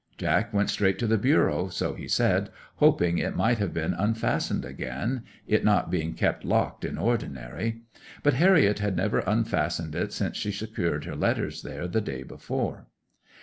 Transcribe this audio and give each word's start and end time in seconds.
Jack 0.17 0.51
went 0.51 0.71
straight 0.71 0.97
to 0.97 1.05
the 1.05 1.15
bureau, 1.19 1.67
so 1.69 1.93
he 1.93 2.07
said, 2.07 2.49
hoping 2.77 3.19
it 3.19 3.35
might 3.35 3.59
have 3.59 3.71
been 3.71 3.93
unfastened 3.93 4.65
again—it 4.65 5.63
not 5.63 5.91
being 5.91 6.15
kept 6.15 6.43
locked 6.43 6.83
in 6.83 6.97
ordinary—but 6.97 8.33
Harriet 8.33 8.79
had 8.79 8.97
never 8.97 9.19
unfastened 9.19 9.93
it 9.93 10.11
since 10.11 10.37
she 10.37 10.51
secured 10.51 11.05
her 11.05 11.15
letters 11.15 11.61
there 11.61 11.87
the 11.87 12.01
day 12.01 12.23
before. 12.23 12.87